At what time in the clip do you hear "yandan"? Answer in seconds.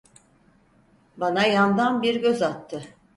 1.47-2.01